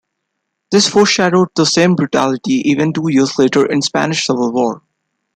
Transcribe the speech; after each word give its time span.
This 0.71 0.89
foreshadowed 0.89 1.49
the 1.55 1.63
same 1.67 1.93
brutality 1.95 2.63
seen 2.63 2.91
two 2.91 3.07
years 3.09 3.37
later 3.37 3.67
in 3.67 3.81
the 3.81 3.85
Spanish 3.85 4.25
Civil 4.25 4.51
War. 4.51 4.81